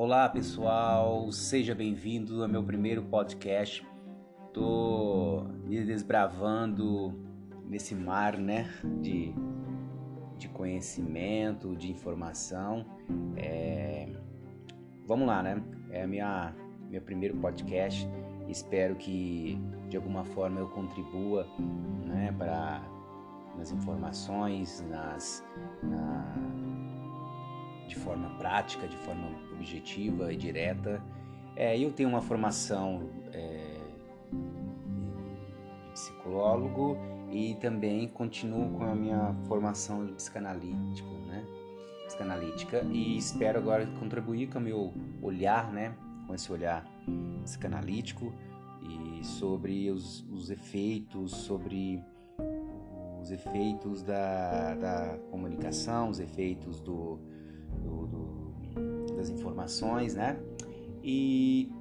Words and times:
Olá 0.00 0.28
pessoal, 0.28 1.32
seja 1.32 1.74
bem-vindo 1.74 2.44
ao 2.44 2.48
meu 2.48 2.62
primeiro 2.62 3.02
podcast. 3.02 3.84
Tô 4.54 5.42
me 5.64 5.84
desbravando 5.84 7.18
nesse 7.64 7.96
mar, 7.96 8.38
né, 8.38 8.70
de, 9.00 9.34
de 10.36 10.48
conhecimento, 10.50 11.74
de 11.74 11.90
informação. 11.90 12.86
É... 13.36 14.08
Vamos 15.04 15.26
lá, 15.26 15.42
né? 15.42 15.60
É 15.90 16.06
minha 16.06 16.54
meu 16.88 17.02
primeiro 17.02 17.36
podcast. 17.38 18.08
Espero 18.48 18.94
que 18.94 19.58
de 19.88 19.96
alguma 19.96 20.24
forma 20.24 20.60
eu 20.60 20.68
contribua, 20.68 21.44
né, 22.06 22.32
para 22.38 22.80
nas 23.56 23.72
informações, 23.72 24.80
nas 24.88 25.44
na, 25.82 26.36
de 27.88 27.96
forma 27.96 28.28
prática, 28.38 28.86
de 28.86 28.96
forma 28.98 29.28
objetiva 29.52 30.32
e 30.32 30.36
direta. 30.36 31.02
É, 31.56 31.76
eu 31.76 31.90
tenho 31.90 32.08
uma 32.08 32.20
formação 32.20 33.08
é, 33.32 33.80
de 35.82 35.90
psicólogo 35.92 36.96
e 37.32 37.56
também 37.56 38.06
continuo 38.06 38.70
com 38.78 38.84
a 38.84 38.94
minha 38.94 39.34
formação 39.46 40.06
de 40.06 40.12
psicanalítico, 40.12 41.10
né? 41.26 41.44
Psicanalítica 42.06 42.82
e 42.92 43.16
espero 43.16 43.58
agora 43.58 43.86
contribuir 43.98 44.48
com 44.48 44.58
o 44.58 44.62
meu 44.62 44.94
olhar, 45.20 45.72
né? 45.72 45.94
Com 46.26 46.34
esse 46.34 46.52
olhar 46.52 46.86
psicanalítico 47.42 48.32
e 48.82 49.24
sobre 49.24 49.90
os, 49.90 50.24
os 50.30 50.50
efeitos, 50.50 51.32
sobre 51.32 52.02
os 53.20 53.30
efeitos 53.30 54.02
da, 54.02 54.74
da 54.74 55.18
comunicação, 55.30 56.08
os 56.08 56.20
efeitos 56.20 56.80
do, 56.80 57.18
do, 57.82 58.06
do, 58.06 59.16
das 59.16 59.30
informações, 59.30 60.14
né? 60.14 60.38
E 61.02 61.72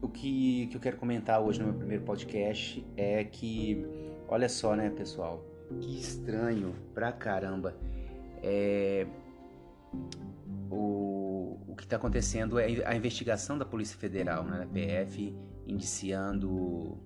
o 0.00 0.08
que, 0.08 0.66
que 0.68 0.76
eu 0.76 0.80
quero 0.80 0.96
comentar 0.96 1.40
hoje 1.40 1.58
no 1.60 1.66
meu 1.66 1.74
primeiro 1.74 2.04
podcast 2.04 2.84
é 2.96 3.24
que, 3.24 3.84
olha 4.28 4.48
só, 4.48 4.76
né, 4.76 4.90
pessoal, 4.90 5.44
que 5.80 5.98
estranho 5.98 6.74
pra 6.94 7.12
caramba. 7.12 7.74
É, 8.42 9.06
o, 10.70 11.58
o 11.66 11.74
que 11.76 11.84
está 11.84 11.96
acontecendo 11.96 12.58
é 12.58 12.66
a 12.84 12.94
investigação 12.94 13.58
da 13.58 13.64
Polícia 13.64 13.98
Federal, 13.98 14.44
né, 14.44 14.58
da 14.58 14.66
PF, 14.66 15.34
indiciando 15.66 16.98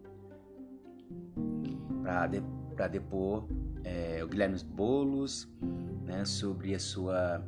para 2.02 2.26
de, 2.26 2.42
depor 2.90 3.46
é, 3.84 4.22
o 4.24 4.28
Guilherme 4.28 4.58
Boulos 4.64 5.48
né, 6.04 6.24
sobre 6.24 6.74
a 6.74 6.78
sua 6.78 7.44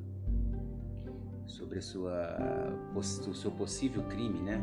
sobre 1.47 1.79
a 1.79 1.83
sua, 1.83 2.37
o 2.95 3.03
seu 3.03 3.51
possível 3.51 4.03
crime, 4.05 4.41
né? 4.41 4.61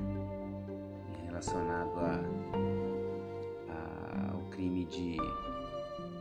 Relacionado 1.26 1.92
a, 2.00 2.20
a, 3.70 4.34
ao 4.34 4.42
crime 4.50 4.86
de 4.86 5.18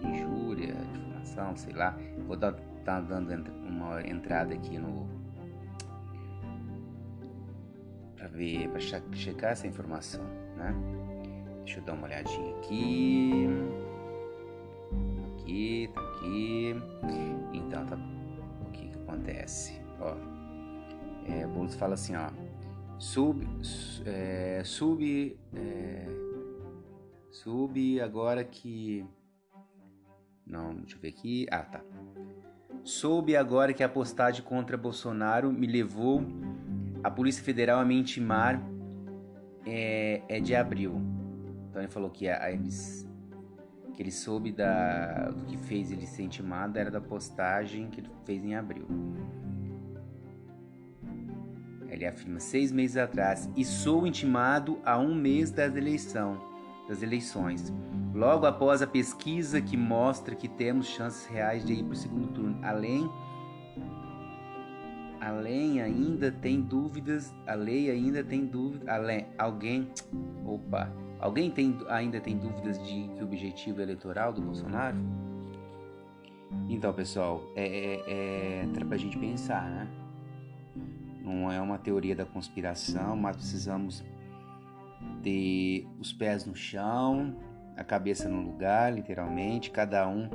injúria, 0.03 0.75
difamação, 0.93 1.57
sei 1.57 1.73
lá. 1.73 1.97
Vou 2.27 2.37
dar, 2.37 2.55
tá 2.85 3.01
dando 3.01 3.51
uma 3.67 4.01
entrada 4.07 4.55
aqui 4.55 4.79
no 4.79 5.09
para 8.17 8.27
ver, 8.29 8.69
para 8.69 8.81
checar 8.81 9.53
essa 9.53 9.67
informação, 9.67 10.25
né? 10.57 10.75
Deixa 11.65 11.79
eu 11.81 11.85
dar 11.85 11.93
uma 11.93 12.05
olhadinha 12.07 12.57
aqui. 12.57 13.47
Aqui, 15.35 15.91
tá 15.95 16.01
aqui. 16.01 16.75
Então, 17.53 17.87
tá. 17.87 17.97
O 18.67 18.71
que 18.73 18.89
que 18.89 18.99
acontece? 18.99 19.81
Ó, 20.01 20.15
é, 21.29 21.47
Boulos 21.47 21.75
fala 21.75 21.95
assim, 21.95 22.17
ó, 22.17 22.31
sub, 22.99 23.47
é, 24.05 24.63
sub, 24.65 25.39
é, 25.55 26.07
sub 27.31 28.01
agora 28.01 28.45
que, 28.45 29.07
não, 30.47 30.75
deixa 30.75 30.97
eu 30.97 31.01
ver 31.01 31.09
aqui, 31.09 31.47
ah 31.51 31.63
tá, 31.63 31.83
soube 32.83 33.37
agora 33.37 33.73
que 33.73 33.83
a 33.83 33.89
postagem 33.89 34.43
contra 34.43 34.77
Bolsonaro 34.77 35.53
me 35.53 35.67
levou 35.67 36.23
a 37.05 37.11
Polícia 37.11 37.45
Federal 37.45 37.81
a 37.81 37.85
me 37.85 37.99
intimar 37.99 38.61
é, 39.67 40.23
é 40.29 40.41
de 40.41 40.55
abril, 40.55 41.01
então 41.69 41.83
ele 41.83 41.91
falou 41.91 42.11
que 42.11 42.29
a, 42.29 42.47
a 42.47 42.51
que 43.99 44.03
ele 44.03 44.13
soube 44.13 44.53
da, 44.53 45.31
do 45.31 45.45
que 45.45 45.57
fez 45.57 45.91
ele 45.91 46.07
ser 46.07 46.23
intimado 46.23 46.79
era 46.79 46.89
da 46.89 47.01
postagem 47.01 47.91
que 47.91 47.99
ele 47.99 48.09
fez 48.25 48.45
em 48.45 48.55
abril. 48.55 48.87
Ele 51.99 52.07
afirma 52.07 52.39
seis 52.39 52.71
meses 52.71 52.97
atrás 52.97 53.51
e 53.57 53.65
sou 53.65 54.07
intimado 54.07 54.79
a 54.85 54.97
um 54.97 55.13
mês 55.13 55.51
das 55.51 55.75
eleição, 55.75 56.41
das 56.89 57.03
eleições. 57.03 57.75
Logo 58.15 58.47
após 58.47 58.81
a 58.81 58.87
pesquisa 58.87 59.61
que 59.61 59.77
mostra 59.77 60.37
que 60.37 60.47
temos 60.47 60.87
chances 60.87 61.27
reais 61.27 61.65
de 61.65 61.73
ir 61.73 61.83
para 61.83 61.95
o 61.95 61.97
segundo 61.97 62.29
turno. 62.29 62.57
Além, 62.63 63.11
além 65.21 65.83
ainda 65.83 66.31
tem 66.31 66.61
dúvidas. 66.61 67.35
A 67.45 67.55
lei 67.55 67.91
ainda 67.91 68.23
tem 68.23 68.47
dúvidas. 68.47 68.87
Além, 68.87 69.27
alguém, 69.37 69.91
opa, 70.47 70.93
alguém 71.19 71.51
tem, 71.51 71.77
ainda 71.89 72.21
tem 72.21 72.39
dúvidas 72.39 72.79
de 72.79 73.09
que 73.09 73.25
objetivo 73.25 73.83
eleitoral 73.83 74.33
do 74.33 74.41
Bolsonaro? 74.41 74.97
Então, 76.69 76.93
pessoal, 76.93 77.43
é, 77.57 77.67
é, 77.67 78.63
é 78.63 78.85
para 78.85 78.95
a 78.95 78.99
gente 78.99 79.19
pensar, 79.19 79.69
né? 79.69 80.08
Não 81.29 81.51
é 81.53 81.61
uma 81.61 81.79
teoria 81.79 82.17
da 82.17 82.25
conspiração, 82.25 83.17
mas 83.17 83.37
precisamos 83.37 84.05
ter 85.23 85.87
os 85.99 86.13
pés 86.13 86.45
no 86.45 86.55
chão, 86.55 87.37
a 87.77 87.85
cabeça 87.85 88.29
no 88.29 88.41
lugar, 88.41 88.93
literalmente, 88.93 89.71
cada 89.71 90.09
um 90.09 90.29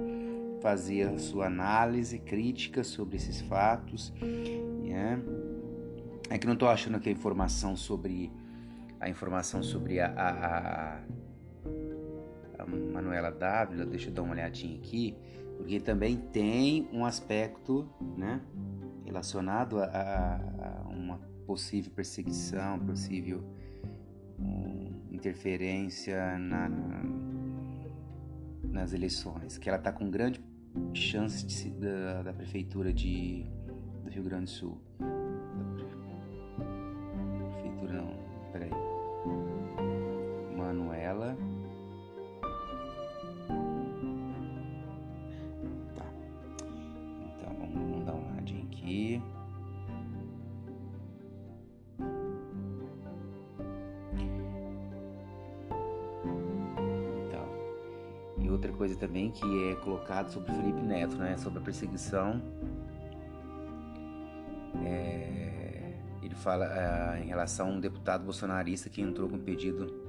fazer 0.62 1.10
a 1.10 1.18
sua 1.18 1.48
análise 1.48 2.20
crítica 2.20 2.84
sobre 2.84 3.18
esses 3.18 3.42
fatos. 3.42 4.14
Né? 4.22 5.20
É 6.30 6.38
que 6.38 6.48
não 6.48 6.54
estou 6.54 6.70
achando 6.70 6.96
aqui 6.96 7.10
a 7.10 7.12
informação 7.12 7.76
sobre 7.76 8.32
a 9.00 9.10
informação 9.10 9.62
sobre 9.62 10.00
a, 10.00 10.08
a, 10.08 11.02
a 12.58 12.66
Manuela 12.66 13.30
Dávila, 13.32 13.86
deixa 13.86 14.08
eu 14.08 14.14
dar 14.14 14.22
uma 14.22 14.32
olhadinha 14.32 14.78
aqui, 14.78 15.14
porque 15.58 15.78
também 15.82 16.16
tem 16.16 16.88
um 16.94 17.06
aspecto, 17.06 17.86
né? 18.18 18.40
relacionado 19.04 19.80
a, 19.80 19.86
a 19.86 20.83
possível 21.54 21.92
perseguição, 21.92 22.80
possível 22.80 23.44
um, 24.40 24.92
interferência 25.12 26.40
na, 26.40 26.68
na, 26.68 27.04
nas 28.64 28.92
eleições, 28.92 29.60
que 29.60 29.70
ela 29.70 29.78
está 29.78 29.92
com 29.92 30.10
grande 30.10 30.44
chance 30.96 31.46
de, 31.46 31.70
da, 31.70 32.24
da 32.24 32.34
prefeitura 32.34 32.92
de, 32.92 33.46
do 34.04 34.10
Rio 34.10 34.24
Grande 34.24 34.46
do 34.46 34.50
Sul. 34.50 34.82
Prefeitura 37.52 37.94
não, 37.94 38.18
peraí. 38.52 38.83
Que 59.34 59.70
é 59.70 59.76
colocado 59.76 60.30
sobre 60.30 60.54
Felipe 60.54 60.82
Neto, 60.82 61.16
né? 61.16 61.38
Sobre 61.38 61.60
a 61.60 61.62
perseguição. 61.62 62.42
É, 64.86 65.94
ele 66.22 66.36
fala 66.36 66.66
é, 66.66 67.24
em 67.24 67.28
relação 67.28 67.68
a 67.68 67.72
um 67.72 67.80
deputado 67.80 68.24
bolsonarista 68.24 68.90
que 68.90 69.02
entrou 69.02 69.30
com 69.30 69.40
pedido 69.40 70.04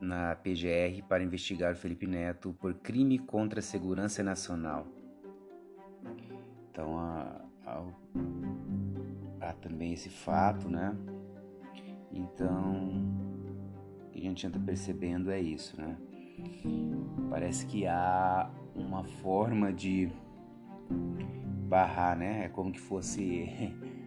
na 0.00 0.36
PGR 0.36 1.02
para 1.08 1.22
investigar 1.22 1.72
o 1.72 1.76
Felipe 1.76 2.06
Neto 2.06 2.54
por 2.60 2.74
crime 2.74 3.18
contra 3.18 3.60
a 3.60 3.62
segurança 3.62 4.22
nacional. 4.22 4.86
Então 6.70 6.98
há, 6.98 7.40
há, 9.40 9.52
também 9.54 9.92
esse 9.92 10.08
fato, 10.08 10.68
né? 10.68 10.96
Então 12.12 13.02
o 14.06 14.10
que 14.10 14.18
a 14.18 14.22
gente 14.22 14.46
anda 14.46 14.58
percebendo 14.58 15.30
é 15.30 15.40
isso, 15.40 15.80
né? 15.80 15.96
Parece 17.30 17.66
que 17.66 17.86
há 17.86 18.50
uma 18.74 19.04
forma 19.04 19.72
de 19.72 20.10
barrar, 21.68 22.16
né? 22.16 22.44
É 22.44 22.48
como 22.48 22.72
que 22.72 22.80
fosse 22.80 23.48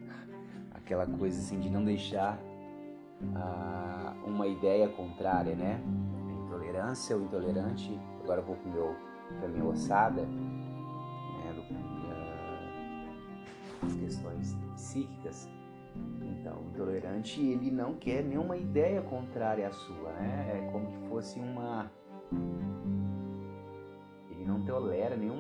aquela 0.73 1.05
coisa 1.05 1.39
assim 1.39 1.59
de 1.59 1.69
não 1.69 1.83
deixar 1.83 2.39
ah, 3.35 4.13
uma 4.25 4.47
ideia 4.47 4.87
contrária, 4.89 5.55
né? 5.55 5.79
Intolerância, 6.45 7.17
o 7.17 7.23
intolerante. 7.23 7.99
Agora 8.23 8.41
eu 8.41 8.45
vou 8.45 8.55
para 9.39 9.45
a 9.45 9.49
minha 9.49 9.65
ossada 9.65 10.27
as 13.83 13.95
questões 13.95 14.55
psíquicas, 14.75 15.49
Então, 16.23 16.57
o 16.57 16.69
intolerante 16.69 17.41
ele 17.41 17.69
não 17.69 17.95
quer 17.95 18.23
nenhuma 18.23 18.57
ideia 18.57 19.01
contrária 19.01 19.67
à 19.67 19.71
sua, 19.71 20.11
né? 20.13 20.63
É 20.63 20.71
como 20.71 20.89
se 20.89 20.97
fosse 21.09 21.39
uma 21.39 21.70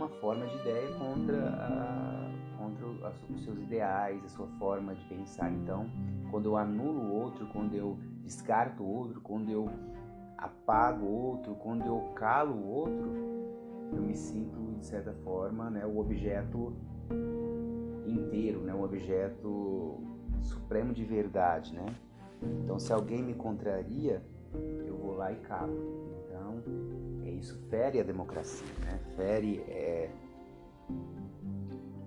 nenhuma 0.01 0.09
forma 0.19 0.47
de 0.47 0.55
ideia 0.57 0.87
contra, 0.97 1.49
a, 1.49 2.31
contra 2.57 2.87
os 3.29 3.43
seus 3.43 3.59
ideais, 3.59 4.23
a 4.25 4.29
sua 4.29 4.47
forma 4.57 4.95
de 4.95 5.05
pensar. 5.05 5.51
Então, 5.51 5.89
quando 6.31 6.47
eu 6.47 6.57
anulo 6.57 7.01
o 7.01 7.13
outro, 7.13 7.45
quando 7.47 7.75
eu 7.75 7.97
descarto 8.23 8.83
o 8.83 8.87
outro, 8.87 9.21
quando 9.21 9.51
eu 9.51 9.69
apago 10.37 11.05
o 11.05 11.11
outro, 11.11 11.55
quando 11.55 11.85
eu 11.85 11.99
calo 12.15 12.55
o 12.55 12.67
outro, 12.67 13.11
eu 13.93 14.01
me 14.01 14.15
sinto 14.15 14.59
de 14.79 14.85
certa 14.85 15.13
forma, 15.23 15.69
né, 15.69 15.85
o 15.85 15.99
objeto 15.99 16.73
inteiro, 18.07 18.61
né, 18.61 18.73
o 18.73 18.83
objeto 18.83 19.99
supremo 20.41 20.91
de 20.91 21.05
verdade, 21.05 21.75
né? 21.75 21.85
Então, 22.63 22.79
se 22.79 22.91
alguém 22.91 23.21
me 23.21 23.35
contraria, 23.35 24.23
eu 24.87 24.97
vou 24.97 25.15
lá 25.15 25.31
e 25.31 25.35
calo. 25.35 25.71
Então, 26.25 26.63
isso 27.41 27.57
fere 27.69 27.99
a 27.99 28.03
democracia, 28.03 28.67
né? 28.81 28.99
Fere 29.15 29.59
é, 29.67 30.09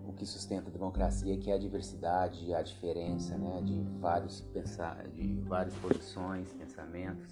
o 0.06 0.12
que 0.12 0.24
sustenta 0.24 0.70
a 0.70 0.72
democracia, 0.72 1.36
que 1.36 1.50
é 1.50 1.54
a 1.54 1.58
diversidade, 1.58 2.54
a 2.54 2.62
diferença, 2.62 3.36
né? 3.36 3.60
De 3.62 3.82
vários 3.98 4.40
pensar, 4.40 5.08
de 5.08 5.34
várias 5.40 5.74
posições, 5.74 6.52
pensamentos. 6.52 7.28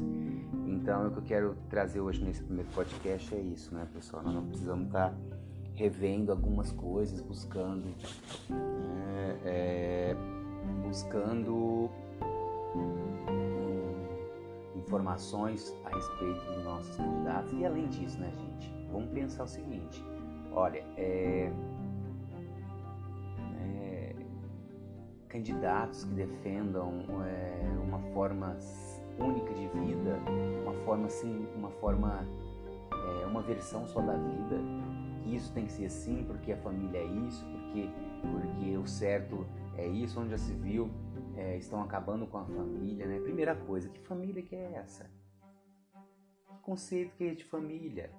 Então, 0.66 1.06
o 1.06 1.10
que 1.12 1.18
eu 1.18 1.22
quero 1.22 1.56
trazer 1.70 2.00
hoje 2.00 2.22
nesse 2.24 2.42
primeiro 2.42 2.68
podcast 2.70 3.32
é 3.34 3.40
isso, 3.40 3.72
né, 3.72 3.86
pessoal? 3.94 4.22
Nós 4.24 4.34
não 4.34 4.46
precisamos 4.46 4.86
estar 4.86 5.14
revendo 5.74 6.32
algumas 6.32 6.72
coisas, 6.72 7.20
buscando, 7.20 7.86
né, 8.50 9.40
é, 9.44 10.16
buscando 10.84 11.88
informações 14.92 15.74
a 15.86 15.94
respeito 15.94 16.44
dos 16.52 16.64
nossos 16.64 16.96
candidatos. 16.96 17.52
E 17.54 17.64
além 17.64 17.88
disso, 17.88 18.20
né, 18.20 18.30
gente, 18.30 18.74
vamos 18.92 19.10
pensar 19.10 19.44
o 19.44 19.46
seguinte: 19.46 20.04
olha, 20.52 20.84
é, 20.98 21.50
é, 23.58 24.14
candidatos 25.28 26.04
que 26.04 26.14
defendam 26.14 26.92
é, 27.24 27.78
uma 27.82 27.98
forma 28.12 28.56
única 29.18 29.54
de 29.54 29.66
vida, 29.68 30.18
uma 30.62 30.74
forma 30.84 31.06
assim, 31.06 31.46
uma 31.56 31.70
forma, 31.70 32.26
é, 32.92 33.26
uma 33.26 33.40
versão 33.40 33.86
só 33.86 34.00
da 34.02 34.14
vida. 34.14 34.60
Que 35.22 35.36
isso 35.36 35.52
tem 35.52 35.66
que 35.66 35.72
ser 35.72 35.86
assim, 35.86 36.24
porque 36.26 36.52
a 36.52 36.56
família 36.56 36.98
é 36.98 37.04
isso, 37.04 37.46
porque 37.46 37.88
porque 38.22 38.76
o 38.76 38.86
certo 38.86 39.46
é 39.76 39.86
isso, 39.86 40.20
onde 40.20 40.30
já 40.30 40.38
se 40.38 40.52
viu 40.52 40.88
é, 41.36 41.56
estão 41.56 41.82
acabando 41.82 42.26
com 42.26 42.38
a 42.38 42.44
família, 42.44 43.06
né? 43.06 43.20
Primeira 43.20 43.54
coisa, 43.54 43.88
que 43.88 44.00
família 44.00 44.42
que 44.42 44.54
é 44.54 44.74
essa? 44.74 45.10
Que 46.48 46.58
conceito 46.62 47.14
que 47.16 47.24
é 47.24 47.34
de 47.34 47.44
família? 47.44 48.10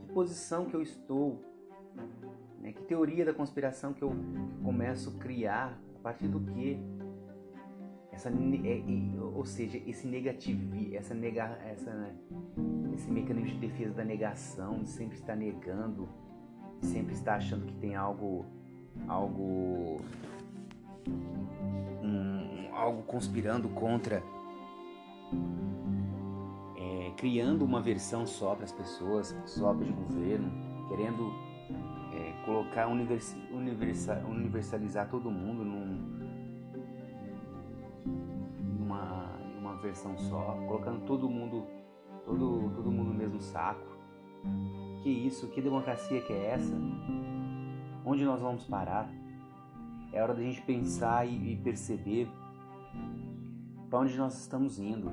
Que 0.00 0.12
posição 0.12 0.66
que 0.66 0.74
eu 0.74 0.82
estou? 0.82 1.42
Né? 2.60 2.72
Que 2.72 2.82
teoria 2.82 3.24
da 3.24 3.34
conspiração 3.34 3.92
que 3.92 4.02
eu 4.02 4.12
começo 4.62 5.10
a 5.10 5.22
criar? 5.22 5.80
A 5.96 6.02
partir 6.02 6.28
do 6.28 6.40
quê? 6.52 6.78
Essa, 8.10 8.28
é, 8.30 9.20
ou 9.34 9.44
seja, 9.44 9.78
esse 9.86 10.06
negativo, 10.06 10.74
essa 10.94 11.14
nega, 11.14 11.58
essa, 11.64 11.92
né? 11.92 12.16
esse 12.94 13.10
mecanismo 13.10 13.58
de 13.58 13.68
defesa 13.68 13.94
da 13.94 14.04
negação, 14.04 14.82
de 14.82 14.88
sempre 14.88 15.16
estar 15.16 15.36
negando, 15.36 16.08
de 16.80 16.86
sempre 16.86 17.14
estar 17.14 17.36
achando 17.36 17.66
que 17.66 17.74
tem 17.74 17.94
algo, 17.94 18.46
algo 19.06 20.00
algo 22.80 23.02
conspirando 23.02 23.68
contra, 23.68 24.22
é, 26.76 27.12
criando 27.16 27.62
uma 27.64 27.80
versão 27.80 28.26
só 28.26 28.54
para 28.54 28.64
as 28.64 28.72
pessoas, 28.72 29.36
só 29.44 29.74
de 29.74 29.84
governo, 29.92 30.50
querendo 30.88 31.30
é, 32.14 32.44
colocar 32.46 32.86
univers, 32.88 33.36
universa, 33.52 34.24
universalizar 34.26 35.10
todo 35.10 35.30
mundo 35.30 35.62
num, 35.62 36.30
numa, 38.78 39.38
numa 39.54 39.76
versão 39.76 40.16
só, 40.16 40.56
colocando 40.66 41.04
todo 41.04 41.28
mundo 41.28 41.66
todo, 42.24 42.70
todo 42.74 42.90
mundo 42.90 43.12
no 43.12 43.14
mesmo 43.14 43.40
saco. 43.40 43.90
Que 45.02 45.10
isso? 45.10 45.48
Que 45.48 45.60
democracia 45.60 46.22
que 46.22 46.32
é 46.32 46.52
essa? 46.52 46.74
Onde 48.06 48.24
nós 48.24 48.40
vamos 48.40 48.64
parar? 48.64 49.10
É 50.12 50.22
hora 50.22 50.34
da 50.34 50.42
gente 50.42 50.62
pensar 50.62 51.26
e, 51.26 51.56
perceber 51.56 52.26
para 53.88 53.98
onde 53.98 54.16
nós 54.16 54.38
estamos 54.40 54.78
indo. 54.78 55.12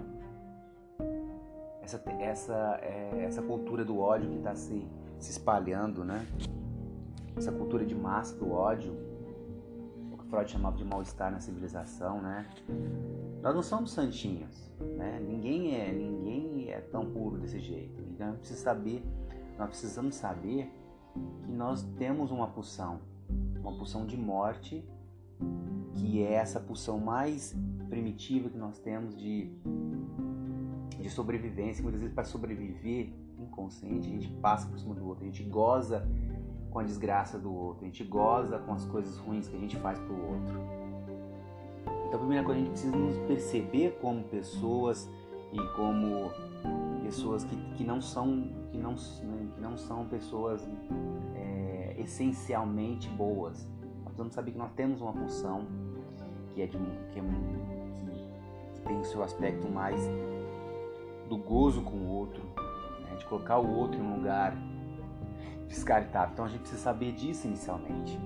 Essa, 1.81 2.03
essa, 2.19 2.79
é, 2.81 3.23
essa 3.23 3.41
cultura 3.41 3.85
do 3.85 3.97
ódio 3.99 4.29
que 4.29 4.37
está 4.37 4.55
se, 4.55 4.85
se 5.19 5.31
espalhando, 5.31 6.03
né? 6.03 6.27
Essa 7.35 7.51
cultura 7.51 7.85
de 7.85 7.95
massa 7.95 8.35
do 8.35 8.51
ódio, 8.51 8.93
o 10.11 10.17
que 10.17 10.25
Freud 10.25 10.51
chamava 10.51 10.75
de 10.75 10.83
mal-estar 10.83 11.31
na 11.31 11.39
civilização, 11.39 12.21
né? 12.21 12.45
Nós 13.41 13.55
não 13.55 13.63
somos 13.63 13.91
santinhos, 13.91 14.69
né? 14.97 15.19
Ninguém 15.19 15.75
é, 15.75 15.91
ninguém 15.93 16.69
é 16.69 16.81
tão 16.81 17.05
puro 17.05 17.37
desse 17.37 17.59
jeito. 17.59 18.01
Então, 18.09 18.35
precisa 18.35 18.59
saber, 18.59 19.01
nós 19.57 19.69
precisamos 19.69 20.15
saber 20.15 20.69
que 21.45 21.51
nós 21.51 21.83
temos 21.97 22.31
uma 22.31 22.47
pulsão 22.47 22.99
uma 23.67 23.77
pulsão 23.77 24.05
de 24.05 24.17
morte, 24.17 24.83
que 25.95 26.23
é 26.23 26.33
essa 26.33 26.59
pulsão 26.59 26.99
mais 26.99 27.55
primitiva 27.89 28.49
que 28.49 28.57
nós 28.57 28.79
temos 28.79 29.17
de, 29.17 29.51
de 30.99 31.09
sobrevivência. 31.09 31.81
Muitas 31.81 32.01
vezes, 32.01 32.13
para 32.13 32.23
sobreviver 32.23 33.13
inconsciente, 33.39 34.07
a 34.07 34.11
gente 34.11 34.27
passa 34.41 34.67
por 34.67 34.79
cima 34.79 34.95
do 34.95 35.07
outro, 35.07 35.23
a 35.23 35.27
gente 35.27 35.43
goza 35.43 36.07
com 36.69 36.79
a 36.79 36.83
desgraça 36.83 37.39
do 37.39 37.53
outro, 37.53 37.83
a 37.83 37.87
gente 37.87 38.03
goza 38.03 38.59
com 38.59 38.73
as 38.73 38.85
coisas 38.85 39.17
ruins 39.17 39.47
que 39.47 39.55
a 39.55 39.59
gente 39.59 39.77
faz 39.77 39.97
para 39.99 40.13
o 40.13 40.31
outro. 40.33 40.59
Então, 42.07 42.15
a 42.15 42.19
primeira 42.19 42.43
coisa, 42.43 42.59
a 42.59 42.63
gente 42.63 42.71
precisa 42.71 42.95
nos 42.95 43.17
perceber 43.27 43.97
como 44.01 44.23
pessoas 44.23 45.09
e 45.53 45.57
como 45.75 46.31
pessoas 47.03 47.43
que, 47.43 47.55
que 47.75 47.83
não 47.83 48.01
são 48.01 48.49
que 48.71 48.77
não, 48.77 48.91
né, 48.91 49.47
que 49.55 49.61
não 49.61 49.77
são 49.77 50.05
pessoas 50.05 50.67
é, 51.35 51.95
essencialmente 51.97 53.09
boas. 53.09 53.67
Precisamos 54.17 54.33
saber 54.33 54.51
que 54.51 54.57
nós 54.57 54.71
temos 54.71 54.99
uma 54.99 55.13
função 55.13 55.67
que 56.49 56.63
é 56.63 56.65
de 56.65 56.75
que, 56.75 57.19
é, 57.19 57.21
que, 57.21 58.73
que 58.73 58.81
tem 58.81 58.99
o 58.99 59.05
seu 59.05 59.21
aspecto 59.21 59.69
mais 59.69 60.01
do 61.29 61.37
gozo 61.37 61.83
com 61.83 61.97
o 61.97 62.07
outro, 62.07 62.41
né, 63.03 63.15
de 63.15 63.25
colocar 63.27 63.59
o 63.59 63.71
outro 63.71 63.99
em 63.99 64.01
um 64.01 64.15
lugar 64.15 64.57
descartável. 65.67 66.33
Então 66.33 66.45
a 66.45 66.47
gente 66.47 66.61
precisa 66.61 66.81
saber 66.81 67.11
disso 67.11 67.45
inicialmente, 67.45 68.19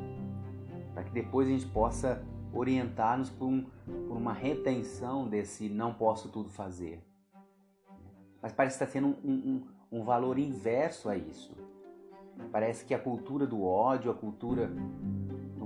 para 0.93 1.03
que 1.03 1.11
depois 1.11 1.49
a 1.49 1.51
gente 1.51 1.65
possa 1.65 2.23
orientar-nos 2.53 3.29
por, 3.29 3.47
um, 3.47 3.65
por 4.07 4.15
uma 4.15 4.31
retenção 4.31 5.27
desse 5.27 5.67
não 5.67 5.93
posso 5.93 6.29
tudo 6.29 6.49
fazer. 6.49 7.03
Mas 8.41 8.53
parece 8.53 8.77
que 8.77 8.83
está 8.85 8.93
tendo 8.93 9.17
um, 9.25 9.29
um, 9.91 9.99
um 9.99 10.03
valor 10.05 10.39
inverso 10.39 11.09
a 11.09 11.17
isso. 11.17 11.53
Parece 12.49 12.85
que 12.85 12.93
a 12.93 12.99
cultura 12.99 13.45
do 13.45 13.61
ódio, 13.61 14.09
a 14.09 14.15
cultura 14.15 14.71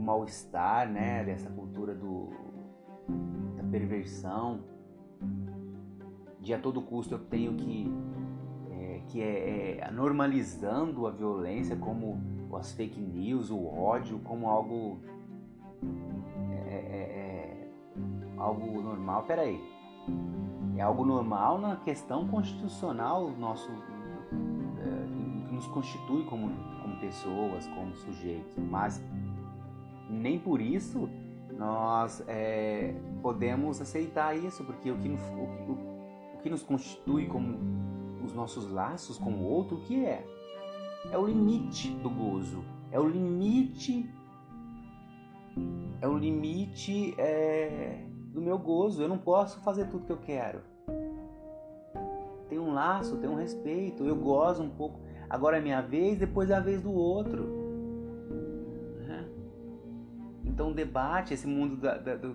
mal-estar, 0.05 0.88
né, 0.89 1.24
dessa 1.24 1.50
cultura 1.50 1.93
do, 1.95 2.29
da 3.57 3.63
perversão, 3.63 4.63
de 6.39 6.53
a 6.53 6.59
todo 6.59 6.79
custo 6.81 7.15
eu 7.15 7.19
tenho 7.19 7.55
que 7.55 7.91
é, 8.69 9.01
que 9.07 9.21
é, 9.21 9.79
é, 9.79 9.91
normalizando 9.91 11.07
a 11.07 11.12
violência 11.12 11.75
como 11.75 12.21
as 12.55 12.71
fake 12.71 13.01
news, 13.01 13.50
o 13.50 13.65
ódio 13.65 14.19
como 14.19 14.47
algo 14.47 15.00
é, 16.67 16.74
é, 16.74 16.77
é 16.77 17.69
algo 18.38 18.81
normal. 18.81 19.24
Peraí, 19.24 19.59
é 20.77 20.81
algo 20.81 21.03
normal 21.03 21.57
na 21.59 21.77
questão 21.77 22.27
constitucional 22.27 23.29
nosso 23.31 23.69
é, 23.71 25.47
que 25.47 25.53
nos 25.53 25.67
constitui 25.67 26.24
como, 26.25 26.50
como 26.81 27.00
pessoas, 27.00 27.67
como 27.67 27.95
sujeitos, 27.95 28.55
mas 28.57 29.03
nem 30.09 30.39
por 30.39 30.62
isso 30.62 31.09
nós 31.57 32.24
é, 32.27 32.93
podemos 33.21 33.81
aceitar 33.81 34.38
isso, 34.38 34.63
porque 34.63 34.91
o 34.91 34.97
que, 34.97 35.09
o, 35.09 35.13
o, 35.13 36.35
o 36.35 36.38
que 36.41 36.50
nos 36.50 36.63
constitui 36.63 37.27
como 37.27 37.57
os 38.24 38.33
nossos 38.33 38.69
laços 38.69 39.17
com 39.17 39.31
o 39.31 39.43
outro, 39.43 39.77
o 39.77 39.81
que 39.81 40.05
é? 40.05 40.25
É 41.12 41.17
o 41.17 41.25
limite 41.25 41.89
do 41.95 42.09
gozo, 42.09 42.63
é 42.91 43.00
o 43.00 43.07
limite, 43.07 44.09
é 46.01 46.07
o 46.07 46.17
limite 46.17 47.13
é, 47.17 48.03
do 48.33 48.41
meu 48.41 48.57
gozo. 48.57 49.01
Eu 49.01 49.07
não 49.07 49.17
posso 49.17 49.59
fazer 49.62 49.88
tudo 49.88 50.05
que 50.05 50.12
eu 50.12 50.17
quero. 50.17 50.62
Tem 52.50 52.59
um 52.59 52.74
laço, 52.74 53.17
tem 53.17 53.29
um 53.29 53.35
respeito. 53.35 54.03
Eu 54.03 54.15
gozo 54.15 54.63
um 54.63 54.69
pouco. 54.69 55.00
Agora 55.29 55.57
é 55.57 55.62
minha 55.62 55.81
vez, 55.81 56.17
depois 56.17 56.50
é 56.50 56.55
a 56.55 56.59
vez 56.59 56.81
do 56.81 56.91
outro. 56.91 57.64
Então 60.55 60.71
o 60.71 60.74
debate, 60.74 61.33
esse 61.33 61.45
mundo 61.45 61.75
da, 61.75 61.97
da, 61.97 62.15
do, 62.15 62.33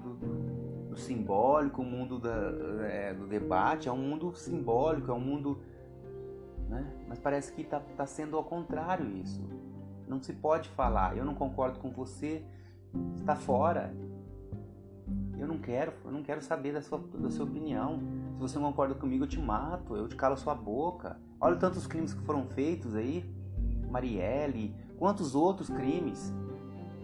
do 0.90 0.96
simbólico, 0.98 1.80
o 1.80 1.84
mundo 1.86 2.18
da, 2.18 2.84
é, 2.86 3.14
do 3.14 3.26
debate, 3.26 3.88
é 3.88 3.92
um 3.92 3.96
mundo 3.96 4.34
simbólico, 4.34 5.10
é 5.10 5.14
um 5.14 5.20
mundo. 5.20 5.58
Né? 6.68 6.86
Mas 7.08 7.18
parece 7.18 7.50
que 7.50 7.62
está 7.62 7.80
tá 7.80 8.04
sendo 8.04 8.36
ao 8.36 8.44
contrário 8.44 9.10
isso. 9.16 9.42
Não 10.06 10.22
se 10.22 10.34
pode 10.34 10.68
falar, 10.68 11.16
eu 11.16 11.24
não 11.24 11.34
concordo 11.34 11.78
com 11.78 11.90
você, 11.90 12.44
está 13.16 13.34
fora. 13.34 13.90
Eu 15.38 15.48
não 15.48 15.56
quero, 15.56 15.94
eu 16.04 16.12
não 16.12 16.22
quero 16.22 16.42
saber 16.42 16.74
da 16.74 16.82
sua, 16.82 16.98
da 16.98 17.30
sua 17.30 17.46
opinião. 17.46 18.00
Se 18.34 18.40
você 18.42 18.58
não 18.58 18.66
concorda 18.66 18.94
comigo, 18.94 19.24
eu 19.24 19.28
te 19.28 19.40
mato, 19.40 19.96
eu 19.96 20.06
te 20.06 20.14
calo 20.14 20.34
a 20.34 20.36
sua 20.36 20.54
boca. 20.54 21.18
Olha 21.40 21.56
tantos 21.56 21.86
crimes 21.86 22.12
que 22.12 22.20
foram 22.20 22.44
feitos 22.44 22.94
aí. 22.94 23.24
Marielle, 23.90 24.74
quantos 24.98 25.34
outros 25.34 25.70
crimes. 25.70 26.34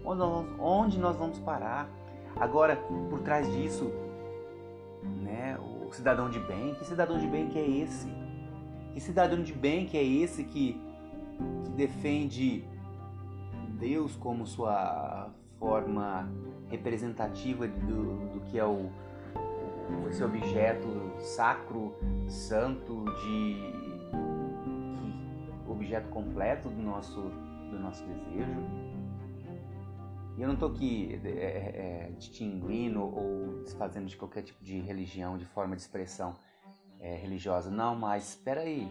Onde 0.07 0.19
nós, 0.21 0.47
onde 0.61 0.99
nós 0.99 1.17
vamos 1.17 1.39
parar? 1.41 1.91
Agora, 2.37 2.77
por 3.11 3.21
trás 3.21 3.51
disso, 3.53 3.91
né, 5.03 5.59
o 5.59 5.93
cidadão 5.93 6.31
de 6.31 6.39
bem, 6.39 6.75
que 6.75 6.85
cidadão 6.85 7.19
de 7.19 7.27
bem 7.27 7.49
que 7.49 7.59
é 7.59 7.69
esse? 7.69 8.07
Que 8.93 9.01
cidadão 9.01 9.43
de 9.43 9.53
bem 9.53 9.85
que 9.85 9.97
é 9.97 10.05
esse 10.05 10.45
que, 10.45 10.81
que 11.65 11.71
defende 11.71 12.65
Deus 13.81 14.15
como 14.15 14.47
sua 14.47 15.29
forma 15.59 16.29
representativa 16.69 17.67
do, 17.67 18.33
do 18.33 18.41
que 18.47 18.59
é 18.59 18.65
o, 18.65 18.91
esse 20.09 20.23
objeto 20.23 20.89
sacro, 21.19 21.95
santo, 22.29 23.05
de 23.23 23.57
objeto 25.69 26.09
completo 26.09 26.69
do 26.69 26.83
nosso, 26.83 27.21
do 27.71 27.79
nosso 27.79 28.05
desejo. 28.05 28.96
E 30.37 30.43
eu 30.43 30.49
não 30.49 30.55
estou 30.55 30.69
aqui 30.69 31.19
é, 31.25 31.29
é, 31.29 32.09
é, 32.09 32.13
distinguindo 32.19 33.03
ou 33.03 33.63
desfazendo 33.63 34.07
de 34.07 34.17
qualquer 34.17 34.43
tipo 34.43 34.63
de 34.63 34.79
religião, 34.81 35.39
de 35.39 35.47
forma 35.47 35.75
de 35.75 35.81
expressão 35.81 36.37
é, 37.01 37.15
religiosa. 37.17 37.71
Não, 37.71 37.97
mas 37.97 38.31
espera 38.31 38.61
aí. 38.61 38.87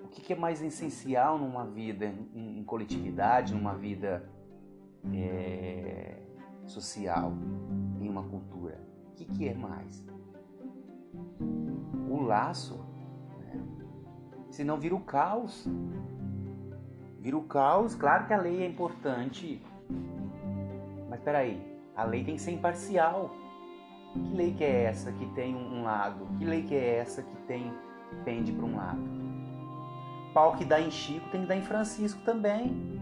O 0.00 0.08
que, 0.08 0.20
que, 0.20 0.32
é 0.32 0.36
mais 0.36 0.60
essencial 0.60 1.38
numa 1.38 1.64
vida 1.64 2.06
em, 2.34 2.58
em 2.58 2.64
coletividade, 2.64 3.54
numa 3.54 3.74
vida 3.74 4.28
é, 5.14 6.20
social, 6.66 7.32
em 8.00 8.08
uma 8.08 8.24
cultura? 8.24 8.80
O 9.06 9.14
que, 9.14 9.24
que 9.24 9.48
é 9.48 9.54
mais? 9.54 10.04
O 12.10 12.20
laço. 12.20 12.84
Né? 13.38 13.64
Senão 14.50 14.80
vira 14.80 14.96
o 14.96 15.00
caos. 15.00 15.64
Vira 17.20 17.38
o 17.38 17.44
caos. 17.44 17.94
Claro 17.94 18.26
que 18.26 18.34
a 18.34 18.38
lei 18.38 18.64
é 18.64 18.66
importante 18.66 19.62
mas 21.08 21.20
peraí, 21.20 21.60
a 21.94 22.04
lei 22.04 22.24
tem 22.24 22.36
que 22.36 22.40
ser 22.40 22.52
imparcial. 22.52 23.30
Que 24.12 24.34
lei 24.34 24.52
que 24.52 24.64
é 24.64 24.84
essa 24.84 25.10
que 25.12 25.26
tem 25.34 25.54
um 25.54 25.84
lado? 25.84 26.26
Que 26.38 26.44
lei 26.44 26.62
que 26.62 26.74
é 26.74 26.96
essa 26.98 27.22
que 27.22 27.36
tem 27.46 27.72
pende 28.24 28.52
para 28.52 28.66
um 28.66 28.76
lado? 28.76 29.00
Pau 30.34 30.56
que 30.56 30.64
dá 30.64 30.80
em 30.80 30.90
Chico 30.90 31.28
tem 31.30 31.42
que 31.42 31.46
dar 31.46 31.56
em 31.56 31.62
Francisco 31.62 32.20
também. 32.22 33.00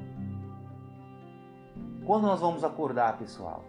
Quando 2.05 2.25
nós 2.25 2.41
vamos 2.41 2.65
acordar, 2.65 3.19
pessoal? 3.19 3.65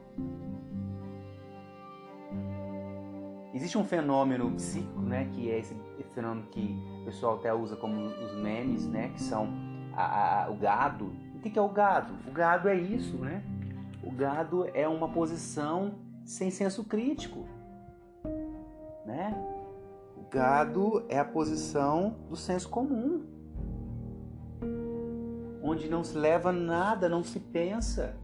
Existe 3.53 3.77
um 3.77 3.83
fenômeno 3.83 4.49
psíquico, 4.51 5.01
né, 5.01 5.29
que 5.33 5.51
é 5.51 5.59
esse, 5.59 5.75
esse 5.99 6.09
fenômeno 6.13 6.47
que 6.47 6.75
o 7.01 7.05
pessoal 7.05 7.35
até 7.35 7.53
usa 7.53 7.75
como 7.75 8.01
os 8.01 8.33
memes, 8.41 8.87
né, 8.87 9.09
que 9.09 9.21
são 9.21 9.49
a, 9.93 10.45
a, 10.45 10.49
o 10.49 10.55
gado. 10.55 11.13
O 11.41 11.49
que 11.49 11.57
é 11.57 11.61
o 11.61 11.69
gado? 11.69 12.13
O 12.27 12.31
gado 12.31 12.69
é 12.69 12.75
isso, 12.75 13.17
né? 13.17 13.43
O 14.03 14.11
gado 14.11 14.69
é 14.75 14.87
uma 14.87 15.09
posição 15.09 15.95
sem 16.23 16.51
senso 16.51 16.83
crítico, 16.83 17.47
né? 19.03 19.35
O 20.15 20.29
gado 20.29 21.03
é 21.09 21.17
a 21.17 21.25
posição 21.25 22.15
do 22.29 22.35
senso 22.35 22.69
comum, 22.69 23.25
onde 25.63 25.89
não 25.89 26.03
se 26.03 26.15
leva 26.15 26.51
nada, 26.51 27.09
não 27.09 27.23
se 27.23 27.39
pensa. 27.39 28.15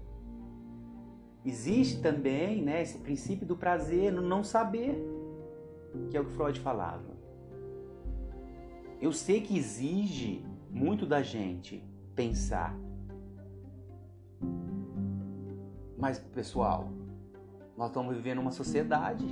Existe 1.44 2.00
também, 2.00 2.62
né, 2.62 2.84
esse 2.84 3.00
princípio 3.00 3.48
do 3.48 3.58
prazer 3.58 4.12
no 4.12 4.22
não 4.22 4.44
saber, 4.44 4.96
que 6.12 6.16
é 6.16 6.22
o 6.22 6.26
que 6.26 6.34
Freud 6.34 6.60
falava. 6.60 7.18
Eu 9.02 9.12
sei 9.12 9.42
que 9.42 9.58
exige 9.58 10.46
muito 10.70 11.04
da 11.04 11.24
gente 11.24 11.84
pensar, 12.16 12.78
mas, 15.98 16.20
pessoal, 16.20 16.90
nós 17.76 17.88
estamos 17.88 18.16
vivendo 18.16 18.40
uma 18.40 18.52
sociedade. 18.52 19.26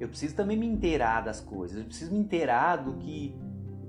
Eu 0.00 0.08
preciso 0.08 0.34
também 0.34 0.56
me 0.56 0.66
inteirar 0.66 1.20
das 1.22 1.40
coisas. 1.40 1.78
Eu 1.78 1.84
preciso 1.84 2.12
me 2.12 2.18
inteirar 2.18 2.76
do 2.76 2.94
que, 2.94 3.36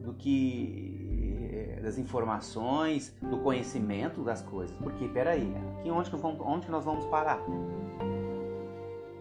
do 0.03 0.13
que 0.13 1.50
eh, 1.51 1.81
das 1.81 1.98
informações, 1.98 3.15
do 3.22 3.38
conhecimento 3.39 4.24
das 4.24 4.41
coisas. 4.41 4.75
Porque, 4.77 5.07
peraí, 5.07 5.53
aqui 5.79 5.89
onde 5.89 6.10
que, 6.10 6.15
vamos, 6.17 6.39
onde 6.45 6.65
que 6.65 6.72
nós 6.72 6.83
vamos 6.83 7.05
parar? 7.05 7.39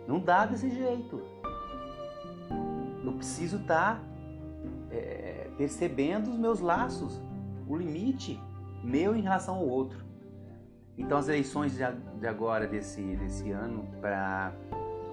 Não 0.06 0.18
dá 0.18 0.44
desse 0.44 0.70
jeito. 0.70 1.22
Eu 3.04 3.12
preciso 3.12 3.58
estar 3.58 3.96
tá, 3.96 4.02
é, 4.90 5.50
percebendo 5.56 6.30
os 6.30 6.36
meus 6.36 6.60
laços, 6.60 7.20
o 7.68 7.76
limite 7.76 8.40
meu 8.82 9.14
em 9.14 9.22
relação 9.22 9.56
ao 9.56 9.66
outro. 9.66 10.11
Então 10.96 11.18
as 11.18 11.28
eleições 11.28 11.76
de 11.76 12.26
agora, 12.26 12.66
desse, 12.66 13.00
desse 13.16 13.50
ano, 13.50 13.86
para 14.00 14.52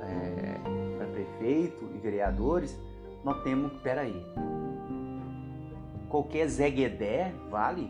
é, 0.01 0.79
prefeito 1.11 1.89
e 1.95 1.97
vereadores, 1.97 2.79
nós 3.23 3.41
temos, 3.43 3.73
peraí, 3.81 4.15
qualquer 6.09 6.47
Zé 6.47 6.69
Guedé 6.69 7.33
vale? 7.49 7.89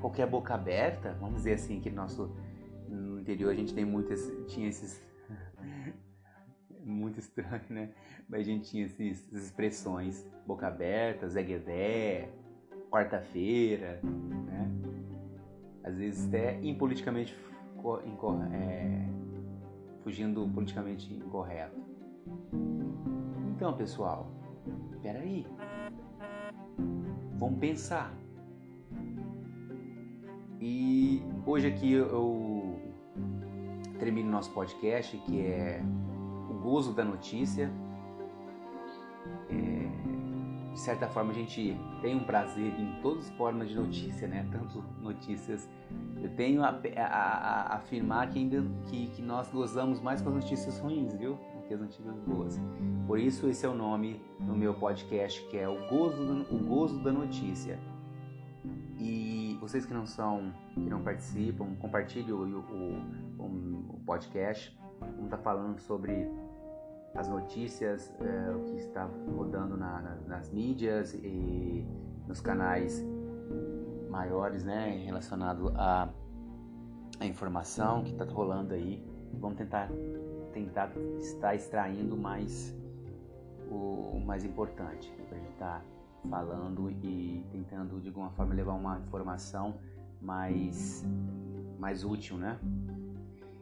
Qualquer 0.00 0.26
boca 0.26 0.54
aberta? 0.54 1.16
Vamos 1.20 1.36
dizer 1.36 1.54
assim, 1.54 1.80
que 1.80 1.90
no 1.90 1.96
nosso 1.96 2.34
no 2.88 3.20
interior 3.20 3.50
a 3.50 3.54
gente 3.54 3.74
tem 3.74 3.84
muitas, 3.84 4.30
tinha 4.48 4.68
esses 4.68 5.02
muito 6.84 7.18
estranho, 7.18 7.64
né? 7.70 7.90
Mas 8.28 8.42
a 8.42 8.44
gente 8.44 8.70
tinha 8.70 8.84
esses, 8.84 9.26
essas 9.28 9.46
expressões, 9.46 10.24
boca 10.46 10.66
aberta, 10.66 11.28
Zé 11.28 11.42
Guedé, 11.42 12.28
quarta-feira, 12.90 14.00
né? 14.02 14.83
Às 15.84 15.96
vezes 15.96 16.26
até 16.26 16.58
impoliticamente 16.62 17.36
é, 18.52 19.06
fugindo 20.02 20.48
politicamente 20.48 21.12
incorreto. 21.12 21.78
Então, 23.54 23.74
pessoal, 23.74 24.30
peraí. 25.02 25.46
Vamos 27.38 27.58
pensar. 27.58 28.12
E 30.60 31.22
hoje 31.44 31.66
aqui 31.66 31.92
eu 31.92 32.78
termino 33.98 34.30
nosso 34.30 34.50
podcast 34.52 35.16
que 35.18 35.42
é 35.42 35.82
o 36.50 36.54
gozo 36.54 36.94
da 36.94 37.04
notícia. 37.04 37.70
É, 39.50 39.83
de 40.74 40.80
certa 40.80 41.06
forma 41.06 41.30
a 41.30 41.34
gente 41.34 41.76
tem 42.02 42.16
um 42.16 42.24
prazer 42.24 42.74
em 42.78 43.00
todas 43.00 43.30
as 43.30 43.36
formas 43.36 43.68
de 43.68 43.76
notícia, 43.76 44.26
né? 44.26 44.46
Tanto 44.50 44.84
notícias. 45.00 45.70
Eu 46.20 46.28
tenho 46.30 46.64
a, 46.64 46.80
a, 46.96 47.04
a 47.04 47.76
afirmar 47.76 48.28
que 48.28 48.40
ainda 48.40 48.60
que, 48.88 49.06
que 49.06 49.22
nós 49.22 49.48
gozamos 49.52 50.00
mais 50.00 50.20
com 50.20 50.30
as 50.30 50.34
notícias 50.34 50.80
ruins, 50.80 51.14
viu? 51.14 51.38
Do 51.54 51.62
que 51.68 51.74
as 51.74 51.80
notícias 51.80 52.18
boas. 52.26 52.60
Por 53.06 53.20
isso 53.20 53.48
esse 53.48 53.64
é 53.64 53.68
o 53.68 53.74
nome 53.74 54.20
no 54.40 54.56
meu 54.56 54.74
podcast, 54.74 55.40
que 55.48 55.56
é 55.56 55.68
o 55.68 55.88
gozo, 55.88 56.44
o 56.50 56.58
gozo 56.58 56.98
da 57.04 57.12
notícia. 57.12 57.78
E 58.98 59.56
vocês 59.60 59.86
que 59.86 59.94
não 59.94 60.06
são, 60.06 60.52
que 60.72 60.80
não 60.80 61.02
participam, 61.02 61.76
compartilhem 61.76 62.32
o, 62.32 62.38
o, 62.38 63.42
o, 63.42 63.44
o 63.94 64.00
podcast. 64.04 64.76
Vamos 64.98 65.26
estar 65.26 65.38
falando 65.38 65.78
sobre 65.78 66.28
as 67.14 67.28
notícias, 67.28 68.12
é, 68.20 68.50
o 68.50 68.64
que 68.64 68.76
está 68.76 69.04
rodando 69.04 69.76
na, 69.76 70.00
na, 70.02 70.14
nas 70.26 70.50
mídias 70.50 71.14
e 71.14 71.86
nos 72.26 72.40
canais 72.40 73.04
maiores, 74.10 74.64
né, 74.64 75.02
relacionado 75.04 75.72
à, 75.76 76.08
informação 77.22 78.02
que 78.02 78.10
está 78.10 78.24
rolando 78.24 78.74
aí. 78.74 79.02
Vamos 79.34 79.56
tentar 79.56 79.88
tentar 80.52 80.92
estar 81.18 81.54
extraindo 81.54 82.16
mais 82.16 82.76
o, 83.68 84.16
o 84.16 84.24
mais 84.24 84.44
importante 84.44 85.10
para 85.26 85.36
a 85.36 85.40
gente 85.40 85.52
estar 85.52 85.80
tá 85.80 85.84
falando 86.28 86.90
e 86.90 87.44
tentando 87.50 88.00
de 88.00 88.08
alguma 88.08 88.30
forma 88.30 88.54
levar 88.54 88.74
uma 88.74 88.98
informação 88.98 89.74
mais 90.20 91.04
mais 91.78 92.04
útil, 92.04 92.36
né? 92.36 92.58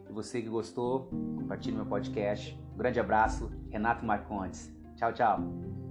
E 0.08 0.12
você 0.12 0.42
que 0.42 0.48
gostou, 0.48 1.08
compartilhe 1.36 1.76
meu 1.76 1.86
podcast. 1.86 2.61
Um 2.72 2.76
grande 2.76 2.98
abraço, 3.00 3.50
Renato 3.70 4.04
Marcondes. 4.04 4.72
Tchau, 4.96 5.12
tchau. 5.12 5.81